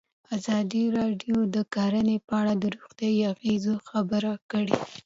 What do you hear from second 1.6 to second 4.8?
کرهنه په اړه د روغتیایي اغېزو خبره کړې.